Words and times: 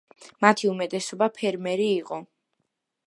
მათი 0.45 0.69
უმეტესობა 0.71 1.27
ფერმერი 1.35 1.87
იყო. 1.99 2.21